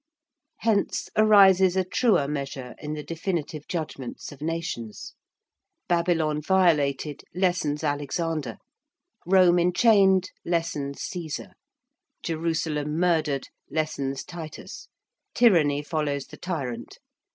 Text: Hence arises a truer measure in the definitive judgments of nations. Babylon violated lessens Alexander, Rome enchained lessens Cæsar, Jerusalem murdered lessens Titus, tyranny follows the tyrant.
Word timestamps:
Hence 0.61 1.09
arises 1.15 1.75
a 1.75 1.83
truer 1.83 2.27
measure 2.27 2.73
in 2.81 2.93
the 2.95 3.03
definitive 3.03 3.67
judgments 3.67 4.31
of 4.31 4.41
nations. 4.41 5.13
Babylon 5.87 6.41
violated 6.41 7.21
lessens 7.35 7.83
Alexander, 7.83 8.57
Rome 9.27 9.59
enchained 9.59 10.31
lessens 10.43 10.97
Cæsar, 11.01 11.51
Jerusalem 12.23 12.97
murdered 12.99 13.49
lessens 13.69 14.23
Titus, 14.23 14.87
tyranny 15.35 15.83
follows 15.83 16.25
the 16.25 16.37
tyrant. 16.37 16.97